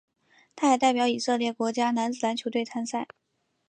[0.55, 3.07] 他也代表以色列国家男子篮球队参赛。